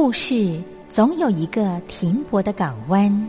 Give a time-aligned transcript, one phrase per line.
[0.00, 3.28] 故事总有一个停泊的港湾。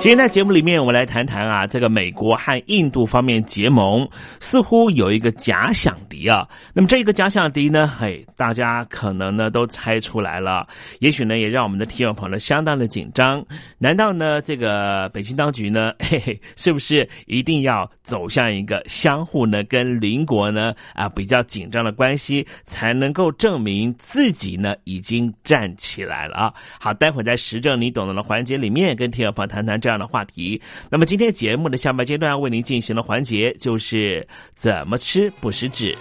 [0.00, 4.08] 今天在节目里面，我们来谈谈啊，这个美国和印度方面结盟，
[4.40, 6.48] 似乎有一个假想敌啊。
[6.72, 10.66] 那么这个假想敌呢，嘿，大家可能呢都猜出来了，
[11.00, 13.44] 也许呢也让我们的听众朋友相当的紧张。
[13.76, 26.54] 难道呢这个北京当局呢，嘿嘿，是不是一定要走向一个相互呢跟邻国呢啊比较紧张的关系，才能够证明自己呢已经站起来了啊？
[26.80, 29.80] 好，待会儿在实证你懂得的环节里面，跟听众朋友谈谈。
[29.80, 30.60] 这样的话题，
[30.90, 35.96] 那么今天节目的下半阶段为您进行的环节就是怎么吃不食指。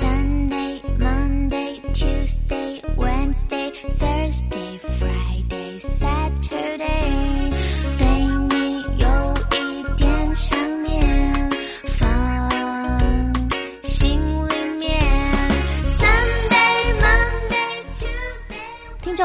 [0.00, 4.67] Sunday, Monday, Tuesday, Wednesday, Thursday,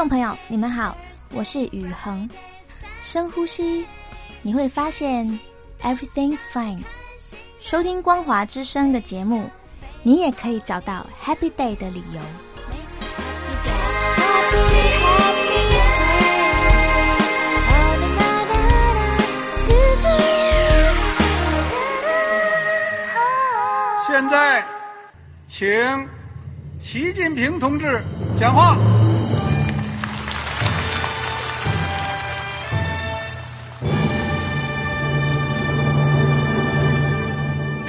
[0.08, 0.96] 朋友，你们好，
[1.32, 2.28] 我是雨恒，
[3.00, 3.84] 深呼吸。
[4.42, 5.38] 你会发现
[5.82, 6.82] ，everything's fine。
[7.58, 9.48] 收听光华之声的节目，
[10.02, 12.20] 你也可以找到 happy day 的理由。
[24.06, 24.64] 现在，
[25.48, 25.66] 请
[26.80, 28.02] 习近平同志
[28.38, 28.76] 讲话。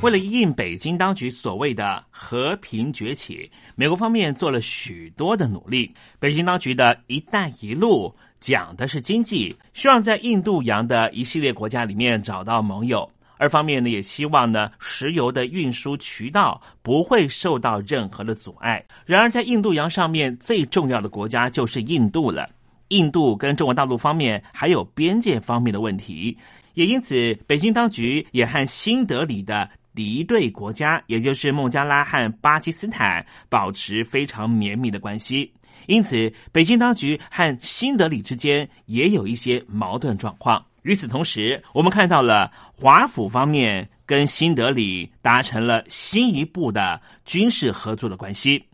[0.00, 5.92] 为了应北京当局所谓的和平崛起，美国方面做了许多的努力。
[6.20, 18.84] 北京当局的一带一路讲的是经济，希望在印度洋的一系列国家里面找到盟友；二方面呢，也希望呢石油的运输渠道不会受到任何的阻碍。
[19.04, 22.48] 然而，在印度洋上面最重要的国家就是印度了。
[22.90, 26.38] 印度跟中国大陆方面还有边界方面的问题。
[26.74, 35.52] 也因此，北京当局也和新德里的敌对国家，也就是孟加拉和巴基斯坦保持非常绵密的关系。
[35.86, 40.64] 因此，北京当局和新德里之间也有一些矛盾状况。
[40.82, 48.64] 与此同时，我们看到了华府方面跟新德里达成了新一步的军事合作的关系。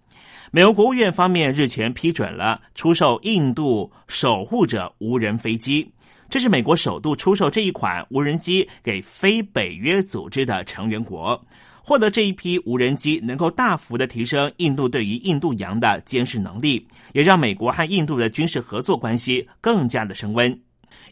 [0.50, 5.90] 美国国务院方面日前批准了出售印度守护者无人飞机，
[6.28, 11.40] 这是美国首度出售这一款无人机给非北约组织的成员国。
[11.86, 20.58] 获得这一批无人机，能够大幅的提升印度对于印度洋的监视能力，也让美国和印度的军事合作关系更加的升温。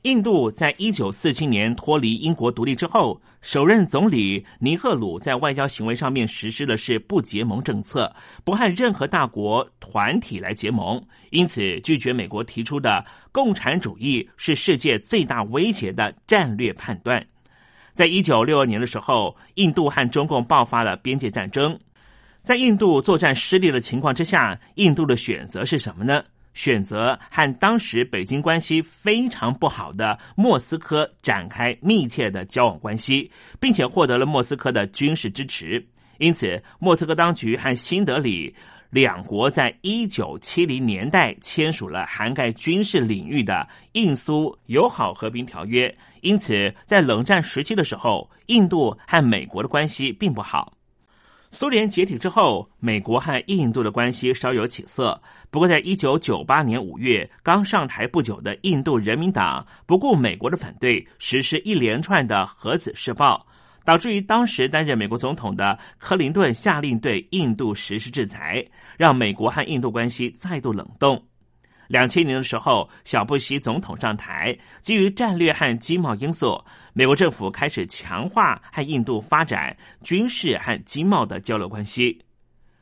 [0.02, 8.12] 印度在一九四七年脱离英国独立之后，首任总理尼赫鲁在外交行为上面实施的是不结盟政策，
[8.44, 17.24] 不和任何大国团体来结盟，因此拒绝美国提出的共产主义是世界最大威胁的战略判断。
[17.94, 21.78] 在一九六二年的时候，印度和中共爆发了边界战争。
[22.42, 26.24] 在印度作战失利的情况之下，印度的选择是什么呢？
[26.54, 33.30] 选择和当时北京关系非常不好的莫斯科展开密切的交往关系，
[33.60, 35.86] 并且获得了莫斯科的军事支持。
[36.18, 38.54] 因此，莫斯科当局和新德里
[38.90, 45.92] 两国在一九七零年代签署了涵盖军事领域的印苏友好和平条约。
[46.20, 50.74] 因此，在冷战时期的时候，印度和美国的关系并不好。
[51.54, 55.20] 苏联解体之后，美国和印度的关系稍有起色。
[55.50, 63.46] 不过，在一九九八年五月刚上台不久的印度人民党，不顾美国的反对，实施一连串的核子试爆，
[63.84, 68.64] 导致于当时担任美国总统的克林顿下令对印度实施制裁，
[68.96, 71.22] 让美国和印度关系再度冷冻。
[71.92, 76.58] 两千年的时候，小布希总统上台，基于战略和经贸因素，
[76.94, 82.18] 美国政府开始强化和印度发展军事和经贸的交流关系。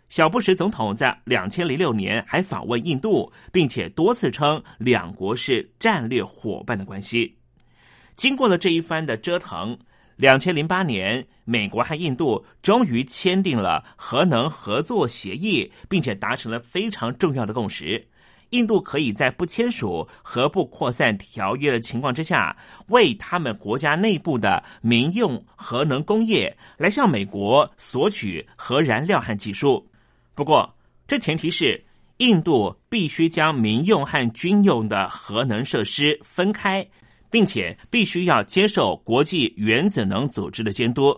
[0.09, 7.37] 小布什总统在两千零六年还访问印度，并且多次称两国是战略伙伴的关系。
[8.15, 9.77] 经过了这一番的折腾，
[10.15, 18.07] 两千零八年，美国和印度终于签订了核能合作协议，并且达成了非常重要的共识。
[18.51, 22.57] 印度可以在不签署核不扩散条约的情况之下，
[22.89, 29.89] 为他们国家内部的民用核能工业来向美国索取核燃料和技术。
[30.35, 30.75] 不过，
[31.07, 31.83] 这前提是
[32.19, 36.87] 印度必须将民用和军用的核能设施分开，
[37.31, 41.17] 并且必须要接受国际原子能组织的监督。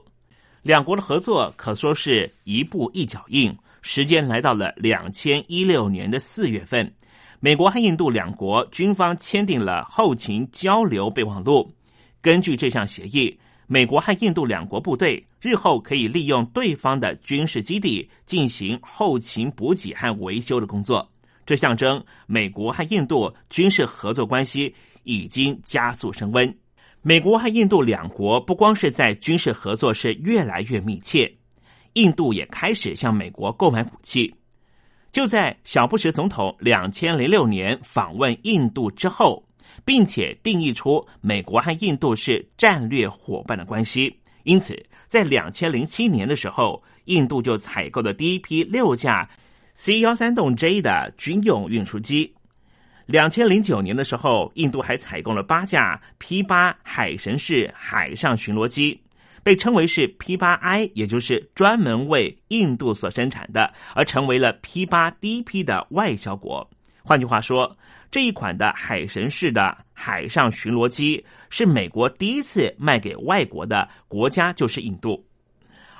[0.62, 3.56] 两国的合作可说是一步一脚印。
[3.84, 6.94] 时间来到了两千一六年的四月份。
[7.44, 11.68] 美国和印度两国军方签订了后勤交流备忘录。
[12.20, 21.10] 根据这项协议，美国和印度两国部队日后可以利用对方的军事基地进行后勤补给和维修的工作。
[21.44, 24.72] 这象征美国和印度军事合作关系
[25.02, 26.56] 已经加速升温。
[27.00, 31.34] 美国和印度两国不光是在军事合作是越来越密切，
[31.94, 34.32] 印度也开始向美国购买武器。
[35.12, 39.44] 就在小布什总统两千零六年访问印度之后，
[39.84, 44.18] 并且定义出美国和印度是战略伙伴的关系。
[44.44, 44.74] 因此，
[45.06, 49.28] 在两千零七年的时候，印度就采购了第一批六架
[49.74, 52.34] C 幺三栋 J 的军用运输机。
[53.04, 58.98] 两千零九年的时候，印度还采购了八架 P 八海神式海上巡逻机。
[59.42, 66.70] 被称为是 P 八 I，也就是专门为印度所生产的，而成为了 P 八第一批的外销国。
[67.02, 67.76] 换句话说，
[68.10, 75.26] 这一款的海神式的海上巡逻机是美国第一次卖给外国的国家，就是印度。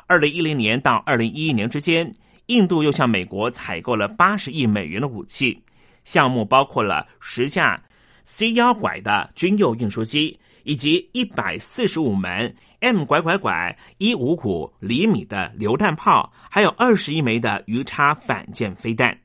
[0.06, 2.14] 二零一零年到二零一一年之间，
[2.46, 5.60] 印度又向美国采购了八十亿美元的武器，
[6.04, 7.82] 项目包括了十架
[8.24, 10.38] C 幺拐的军用运输机。
[10.64, 19.18] 以及一百四十五门 M 拐拐拐一五五厘米的榴弹炮，还有二十一枚的鱼叉反舰飞弹。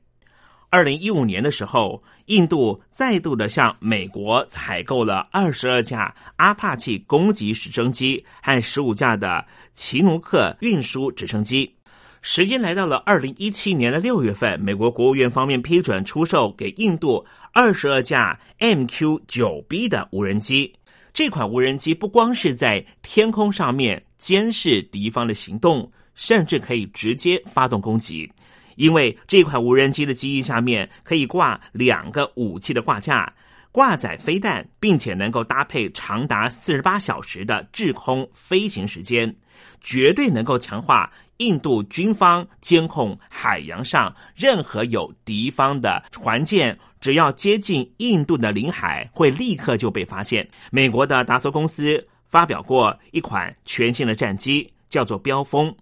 [0.70, 11.74] 二零一五年的时候，印度再度的向美国采购了二十二架阿帕奇攻击直升机和十五架的奇努克运输直升机。
[12.22, 20.77] 时间来到了二零一七年的六月份，美国国务院方面批准出售给印度二十二架 MQ 九 B 的无人机。
[21.18, 28.32] 这款无人机不光是在天空上面监视敌方的行动，甚至可以直接发动攻击。
[28.76, 33.34] 因为这款无人机的机翼下面可以挂两个武器的挂架，
[33.72, 39.36] 挂载飞弹，并且能够搭配长达四十八小时的制空飞行时间，
[39.82, 50.48] 绝对能够强化印度军方监控海洋上任何有敌方的船舰，只要接近印度的领海，会立刻就被发现。
[50.72, 55.76] 美国的达索公司发表过一款全新的战机，叫做标风，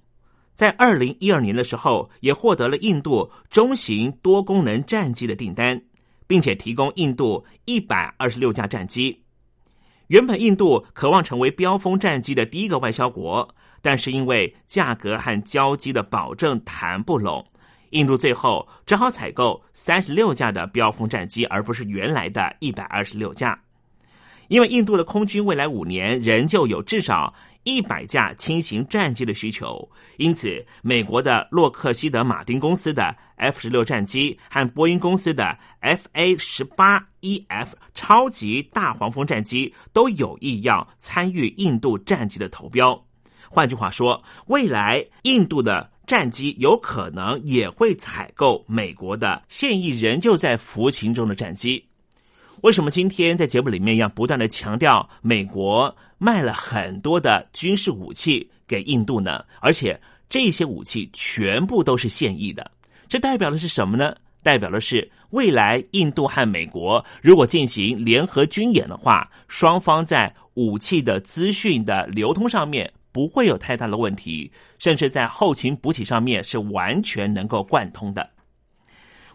[0.54, 5.82] 在二零一二年的时候，也获得了印度中型多功能战机的订单。
[6.28, 9.22] 并且提供印度一百二十六架战机。
[10.08, 13.48] 原本印度渴望成为标风战机的第一个外销国，
[13.82, 17.46] 但是因为价格和交机的保证谈不拢，
[17.92, 23.60] 印度最后只好采购三十六架的标风战机，而不是原来的一百二十六架。
[24.48, 27.34] 因为印度的空军未来五年仍旧有至少。
[27.68, 43.04] 一百架轻型战机的需求，因此美国的洛克希德马丁公司的 F 十六战机和波音公司的 F A 十八 E F 超级大黄蜂战机都有意要参与印度战机的投标。
[43.50, 51.86] 换句话说，未来印度的战机有可能也会采购美国的现役仍旧在服勤中的战机。
[52.62, 59.44] 为什么今天在节目里面要不断的强调美国卖了很多的军事武器给印度呢？
[59.60, 62.72] 而且这些武器全部都是现役的，
[63.08, 64.16] 这代表的是什么呢？
[64.42, 78.30] 代表的是未来印度和美国如果进行联合军演的话，双方在武器的资讯的流通上面不会有太大的问题，甚至在后勤补给上面是完全能够贯通的。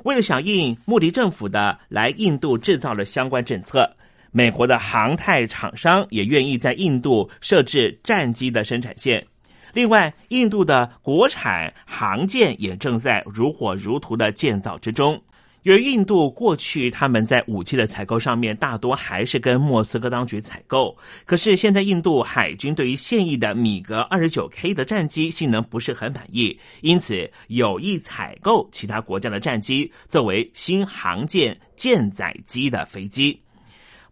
[0.05, 3.97] 为了响应穆迪政府的来印度制造的相关政策，
[4.33, 9.27] 美国的航太厂商也愿意在印度设置战机的生产线。
[9.73, 15.23] 另外，印度的国产航舰也正在如火如荼的建造之中。
[15.63, 33.39] 由于印度过去他们在武器的采购上面大多还是跟莫斯科当局采购，可是现在印度海军对于现役的米格二十九 K 的战机性能不是很满意，因此有意采购其他国家的战机作为新航舰舰载机的飞机。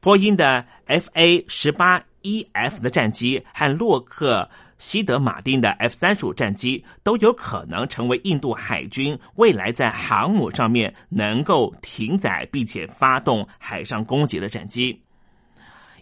[0.01, 4.49] 波音的 F A 十八 E F 的战机和洛克。
[4.79, 15.03] 西德马丁的 F 三十五战机都有可能成为印度海军未来在航母上面能够停载并且发动海上攻击的战机。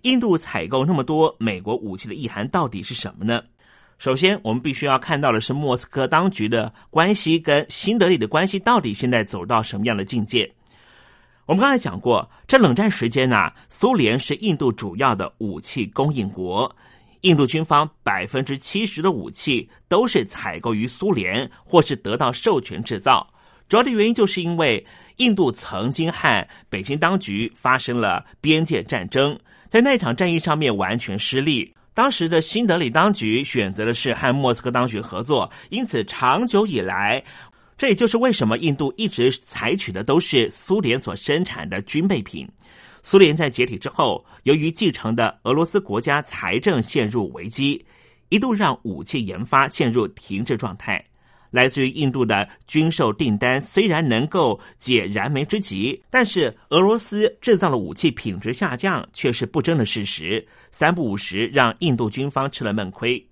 [0.03, 3.43] 印度采购那么多美国武器的意涵到底是什么呢？
[3.99, 10.53] 首先，我们必须要看到的是莫斯科当局的关系跟新德里的关系到底现在走到什么样的境界？
[11.47, 16.77] 我们刚才讲过，这冷战时间呢，苏联是印度主要的武器供应国。
[17.23, 23.33] 印度军方百分之七十的武器都是采购于苏联，或是得到授权制造。
[23.69, 31.75] 主要的原因就是因为印度曾经和北京当局发生了边界战争，在那场战役上面完全失利。
[31.93, 37.25] 当时的新德里当局选择的是和莫斯科当局合作，因此长久以来，
[37.79, 42.47] 这也就是为什么印度一直采取的都是苏联所生产的军备品。
[43.09, 47.87] 苏联在解体之后，由于继承的俄罗斯国家财政陷入危机，
[48.31, 51.01] 一度让武器研发陷入停滞状态。
[51.53, 60.45] 来自于印度的军售订单虽然能够解燃眉之急，但是俄罗斯制造的武器品质下降却是不争的事实。
[60.73, 63.25] 三不五时，让印度军方吃了闷亏。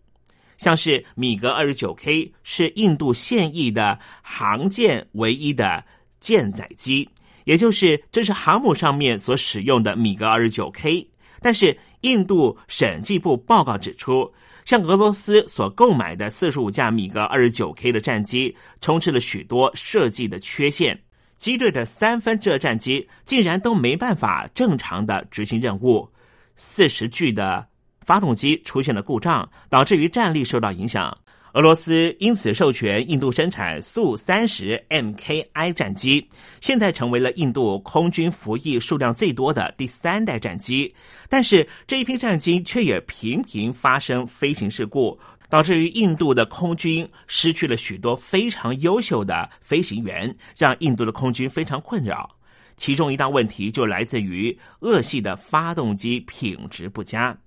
[0.56, 5.84] 像是米格二十九 K 是印度现役的航舰唯一的
[6.20, 7.08] 舰载机。
[7.44, 11.08] 也就是，这是航母上面所使用的米格二十九 K。
[11.40, 14.32] 但是，印度审计部报告指出，
[14.64, 20.98] 向俄罗斯所购买的四十五架米格二十九 K 的战机，充斥了许多设计的缺陷。
[21.36, 26.08] 机队的三分之二战机竟然都没办法正常的执行任务，
[26.56, 27.66] 四十具的
[28.00, 31.14] 发动机出现了故障，导致于战力受到影响。
[31.54, 36.28] 俄罗斯因此授权印度生产苏三十 Mki 战机，
[36.60, 40.92] 现在成为了印度空军服役数量最多的第三代战机。
[41.28, 45.16] 但是这一批战机却也频频发生飞行事故，
[45.48, 52.28] 导致于印度的空军失去了许多非常优秀的飞行员，让印度的空军非常困扰。
[52.76, 57.38] 其中一大问题就来自于俄系的发动机品质不佳。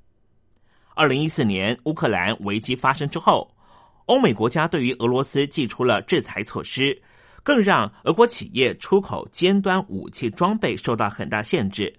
[0.96, 3.52] 二零一四年乌克兰危机发生之后。
[4.08, 7.02] 欧美国家对于俄罗斯寄出了制裁措施，
[7.43, 11.93] 更让俄国企业出口尖端武器装备受到很大限制。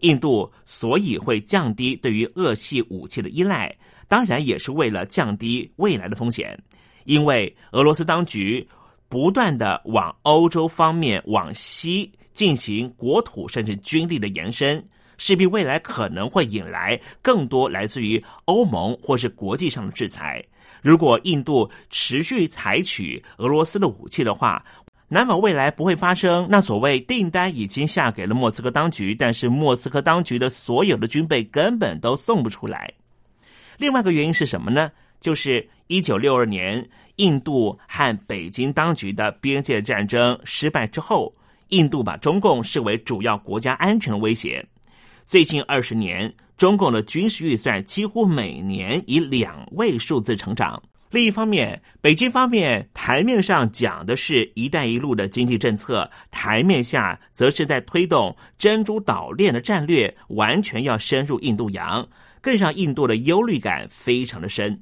[0.00, 3.74] 印度所以会降低对于恶系武器的依赖，
[4.06, 6.62] 当然也是为了降低未来的风险。
[7.04, 8.68] 因为俄罗斯当局
[9.08, 20.44] 不断的往欧洲方面往西进行国土甚至军力的延伸，势必未来可能会引来更多来自于欧盟或是国际上的制裁。
[20.82, 24.64] 如果印度持续采取俄罗斯的武器的话，
[25.08, 32.92] 难保未来不会发生那所谓订单已经下给了莫斯科当局，但是莫斯科当局的所有的军备根本都送不出来。
[33.78, 34.90] 另外一个原因是什么呢？
[35.20, 41.34] 就是一九六二年印度和北京当局的边界战争失败之后，
[41.68, 44.64] 印度把中共视为主要国家安全威胁。
[45.26, 50.80] 最近二十年，中共的军事预算几乎每年以两位数字成长。
[51.10, 62.08] 另一方面，北京方面台面上讲的是一带一路的经济政策，台面下则是在推动珍珠岛链的战略，完全要深入印度洋，
[62.40, 64.80] 更让印度的忧虑感非常的深。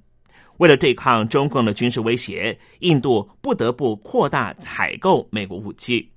[0.59, 6.11] 为了对抗中共的军事威胁，印度不得不扩大采购美国武器。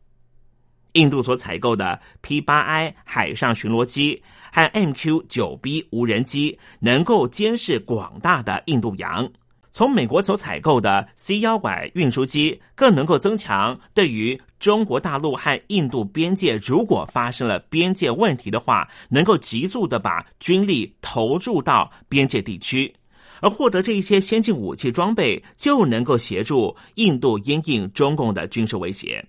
[0.94, 4.22] 印度所采购的 P 八 I 海上巡逻机
[4.52, 9.30] 和 MQ 九 B 无人机，能够监视广大的印度洋。
[9.72, 22.92] 从美国所采购的 C 幺拐运输机，更能够增强对于中国大陆和印度边界，如果发生了边界问题的话，能够急速的把军力投入到边界地区，
[23.40, 29.24] 而获得这一些先进武器装备，就能够协助印度因应中共的军事威胁。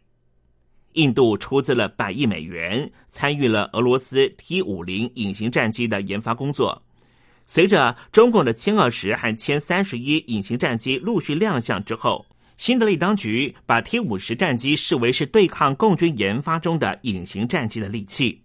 [0.98, 6.82] 印度出资了百亿美元，参与了俄罗斯 T 五零隐形战机的研发工作。
[7.46, 18.42] 随着中共的歼二十和歼三十一隐形战机陆续亮相之后，新德里当局把 T 五十战机视为是对抗共军研发中的隐形战机的利器。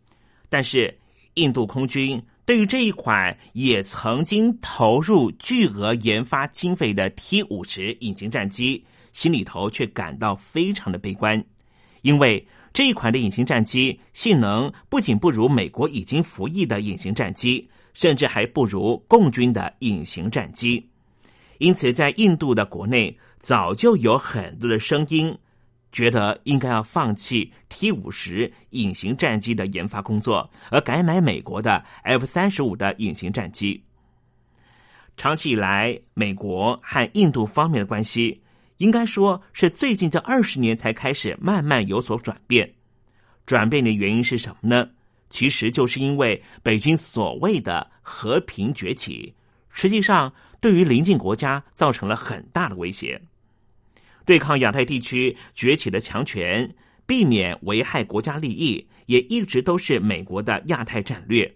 [0.47, 0.95] 但是，
[1.33, 11.43] 印度空军对于这一款也曾经投入巨额研发经费的 T 五十隐形战机，心里头却感到非常的悲观，
[12.03, 17.67] 因为这一款的隐形战机性能不仅不如美国已经服役的隐形战机。
[17.93, 20.89] 甚至还不如共军的隐形战机，
[21.59, 25.37] 因此在印度的国内早就有很多的声音，
[25.91, 33.83] 觉得应该要放弃 T 五十隐形战机的研发工作，而改买美国的 F 三十五的隐形战机。
[35.15, 38.41] 长期以来，美国和印度方面的关系，
[38.77, 42.73] 应该说是最近这二十年才开始慢慢有所转变。
[43.45, 44.89] 转变的原因是什么呢？
[45.29, 49.33] 其实就是因为北京所谓的和平崛起，
[49.69, 50.31] 实际上
[50.61, 53.21] 对于邻近国家造成了很大的威胁。
[54.25, 56.73] 对抗亚太地区崛起的强权，
[57.05, 61.53] 避免危害国家利益，也一直都是美国的亚太战略。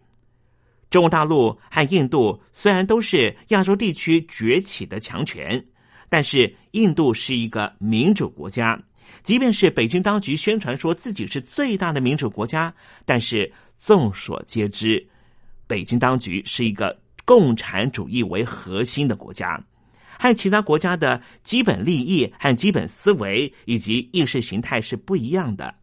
[0.89, 5.65] 中国大陆和印度虽然都是亚洲地区崛起的强权，
[6.09, 8.81] 但是印度是一个民主国家。
[9.23, 12.73] 即便是北京当局宣传说自己是最大的民主国家，
[13.05, 15.05] 但是众所皆知，
[15.65, 19.61] 北京当局是一个共产主义为核心的国家，
[20.19, 25.73] 和其他国家的基本利益和基本思维以及意识形态是不一样的。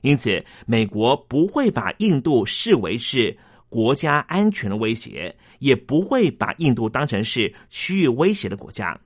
[0.00, 3.36] 因此，美国不会把印度视为是
[3.68, 8.98] 国家安全的威胁，也不会把印度当成是区域威胁的国家。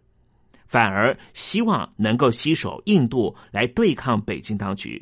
[0.74, 5.00] 反而希望能够携手印度来对抗北京当局。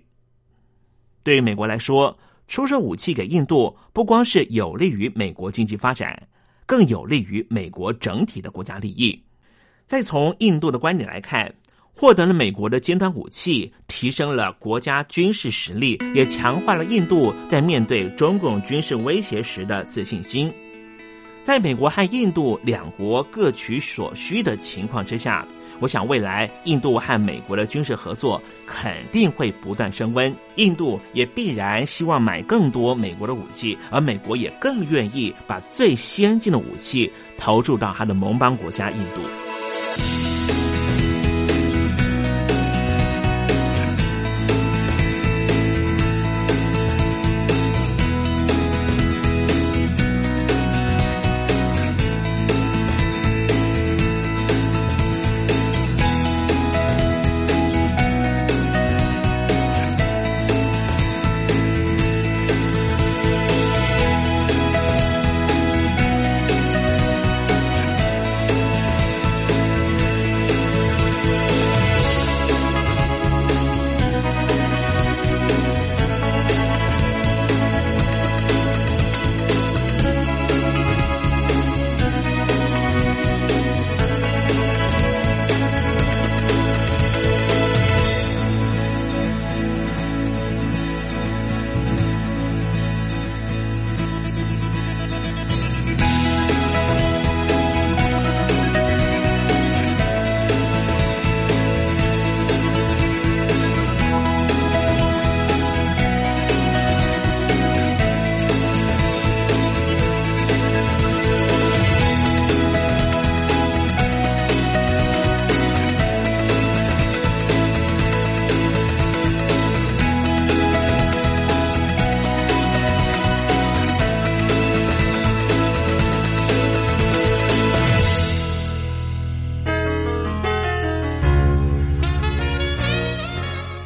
[1.23, 2.15] 对于美国来说，
[2.47, 6.29] 出售武器给印度，不光是有利于美国经济发展，
[6.67, 9.19] 更有利于美国整体的国家利益。
[9.87, 11.55] 再从印度的观点来看，
[11.97, 20.53] 获得了美国的尖端武器，提升了国家军事实力，也强化了印度在面对中共军事威胁时的自信心。
[21.45, 25.49] 在美国和印度两国各取所需的情况之下。
[25.83, 30.33] 我想，未来印度和美国的军事合作肯定会不断升温。
[30.55, 40.32] 印度也必然希望买更多美国的武器，而美国也更愿意把最先进的武器投注到他的盟邦国家印度。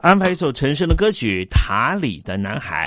[0.00, 2.84] 安排一首陈升的歌曲《塔里的男孩》。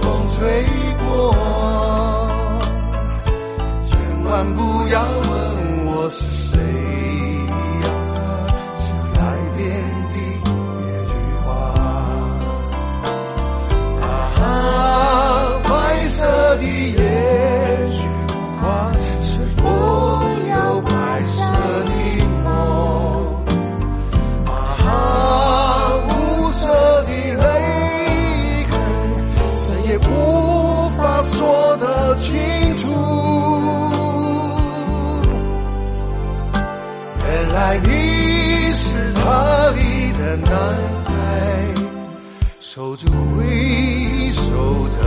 [0.00, 0.64] 风吹
[0.98, 1.34] 过。
[3.86, 6.58] 千万不要问我是谁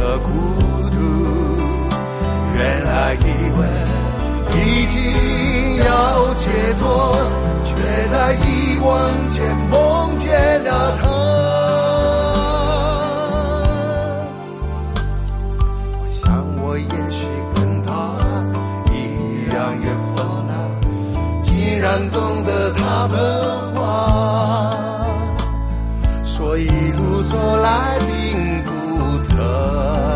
[0.02, 0.32] 的孤
[0.90, 0.98] 独。
[2.56, 3.24] 原来以
[3.58, 3.60] 为
[4.58, 4.98] 已经
[5.86, 6.84] 要解脱，
[7.64, 7.70] 却
[8.10, 8.90] 在遗忘
[9.30, 11.02] 间梦见了他。
[16.00, 16.22] 我想
[16.62, 17.92] 我也许跟他
[18.92, 18.96] 一
[19.54, 20.50] 样也疯了。
[21.44, 23.61] 既然懂得他的
[29.48, 30.11] 和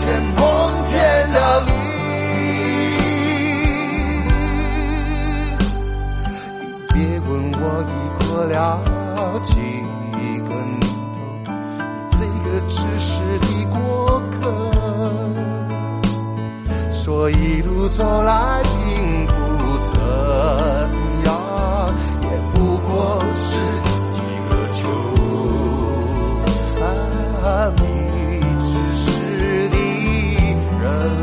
[0.00, 0.42] 前碰
[0.86, 0.98] 见
[1.30, 1.70] 了你。
[6.88, 6.96] 别
[7.28, 7.92] 问我已
[8.24, 8.80] 过了
[9.44, 11.48] 几个年头，
[12.12, 13.76] 这个只是的过
[14.40, 14.40] 客。
[16.90, 18.62] 说一路走来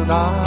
[0.08, 0.47] survive.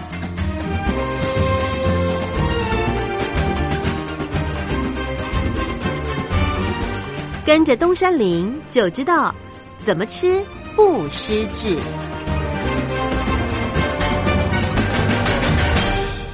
[7.51, 9.35] 跟着东山林就知道
[9.79, 10.41] 怎么吃
[10.73, 11.77] 不失智。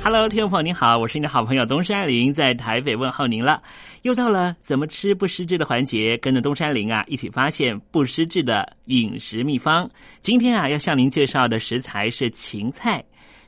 [0.03, 3.63] Hello，听众朋友您好，我是你的好朋友东山林，在台北问候您了。
[4.03, 9.89] 又到了怎么吃不失智的环节，跟着东山林啊一起发现不失智的饮食秘方。
[10.22, 13.03] 今天啊要向您介绍的食材是芹菜。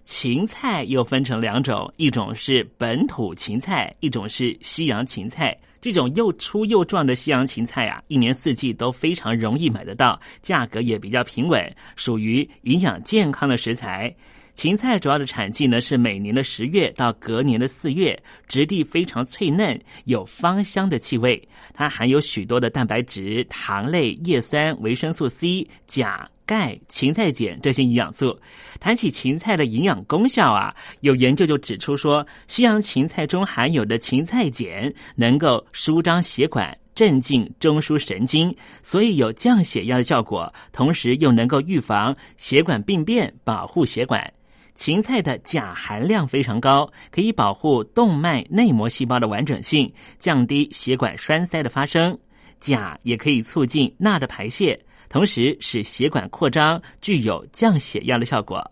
[0.05, 5.57] 芹菜又分成两种，一种是本土芹菜，一种是西洋芹菜。
[5.81, 14.13] 这种又粗又壮的西洋芹菜啊，一年四季都非常容易买得到，价格也比较平稳，属于营养健康的食材。
[14.55, 21.47] 芹菜主要的产季呢是每年的十月到隔年的四月，质地非常脆嫩，有芳香的气味。
[21.73, 28.35] 它含有许多的蛋白质、糖类、叶酸、维生素 C、钾、钙、芹菜碱这些营养素。
[28.79, 36.75] 谈起芹菜的营养功效啊，有研究就指出说，西洋芹菜中含有的芹菜碱能够舒张血管。
[36.95, 44.33] 镇静中枢神经，所以有降血压的效果，同时又能够预防血管病变，保护血管。
[44.75, 52.17] 芹菜的钾含量非常高，可以保护动脉内膜细胞的完整性，降低血管栓塞的发生。
[52.59, 54.77] 钾也可以促进钠的排泄，
[55.09, 58.63] 同时使血管扩张，具有降血压的效果。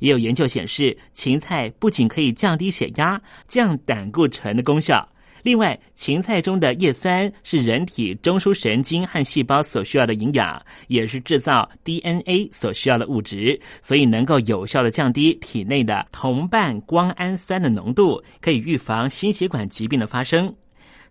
[0.00, 5.08] 也有研究显示，芹菜不仅可以降低血压、降胆固醇的功效。
[5.42, 20.54] 另外，芹菜中的叶酸是人体中枢神经和细胞所需要的营养，也是制造 DNA 所需要的物质，所以能够有效的降低体内的同伴胱氨酸的浓度，可以预防心血管疾病的发生。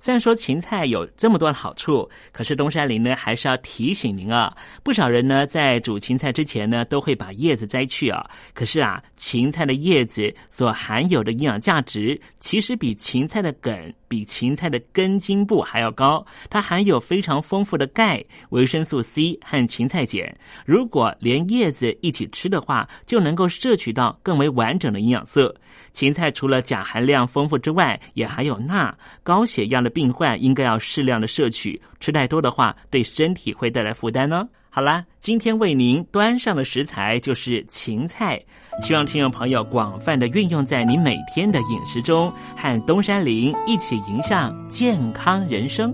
[0.04, 8.30] 虽然说芹菜有这么多的好处，可是东山林呢还是要提醒您啊，不少人呢在煮芹菜之前呢都会把叶子摘去啊。
[8.54, 16.26] 可是啊，芹菜的叶子所含有的营养价值，其实比芹菜的梗、比芹菜的根茎部还要高。
[16.50, 20.36] 它含有非常丰富的钙、维生素 C 和芹菜碱。
[20.66, 25.56] 如果连叶子一起吃的话，就能够摄取到更为完整的营养素。
[25.94, 34.50] 芹菜除了钾含量丰富之外，也含有钠，高血压的病患应该要适量的摄取，吃太多的话对身体会带来负担呢。
[34.70, 38.42] 好啦，今天为您端上的食材就是芹菜，
[38.82, 45.94] 希望听众朋友广泛的运用在你每天的饮食中，和东山林一起迎向健康人生。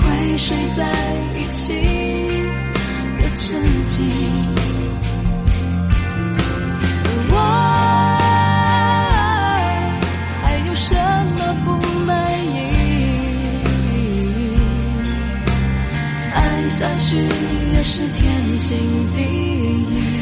[0.00, 0.82] 会睡在
[1.36, 1.72] 一起
[3.18, 4.02] 的知己，
[7.04, 7.34] 而我
[10.42, 10.94] 还有什
[11.36, 11.68] 么不
[12.04, 12.10] 满
[12.54, 12.56] 意？
[16.32, 17.16] 爱下去
[17.72, 18.76] 也是天经
[19.12, 20.15] 地义。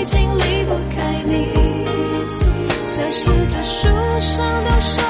[0.00, 1.52] 已经离不开你。
[2.96, 3.86] 可是这树
[4.20, 5.09] 上都说